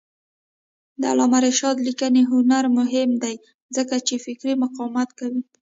[0.99, 3.35] د علامه رشاد لیکنی هنر مهم دی
[3.75, 5.41] ځکه چې فکري مقاومت کوي.